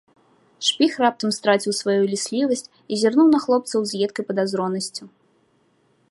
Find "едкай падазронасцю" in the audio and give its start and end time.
4.07-5.03